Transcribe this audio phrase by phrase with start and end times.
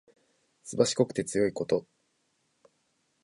[0.63, 1.85] すばしこくて強いこと。